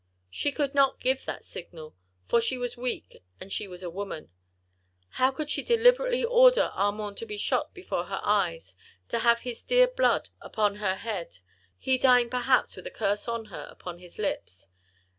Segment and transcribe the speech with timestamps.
[0.31, 4.31] She could not give that signal—for she was weak, and she was a woman.
[5.09, 8.75] How could she deliberately order Armand to be shot before her eyes,
[9.09, 11.37] to have his dear blood upon her head,
[11.77, 14.65] he dying perhaps with a curse on her, upon his lips.